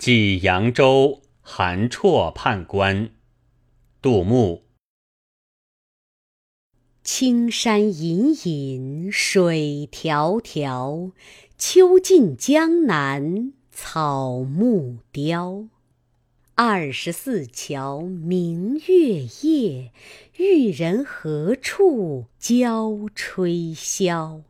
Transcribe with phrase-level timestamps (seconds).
[0.00, 3.10] 寄扬州韩绰判官。
[4.00, 4.62] 杜牧
[7.04, 11.12] 青山隐隐水迢迢
[11.58, 15.68] 秋尽江南草木凋。
[16.54, 19.92] 二十四桥明月夜
[20.38, 24.44] 玉人何处教吹箫？